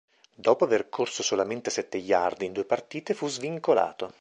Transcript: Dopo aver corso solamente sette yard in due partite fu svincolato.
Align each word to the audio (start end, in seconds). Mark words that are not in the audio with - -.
Dopo 0.33 0.63
aver 0.63 0.89
corso 0.89 1.21
solamente 1.21 1.69
sette 1.69 1.99
yard 1.99 2.41
in 2.41 2.53
due 2.53 2.65
partite 2.65 3.13
fu 3.13 3.27
svincolato. 3.27 4.09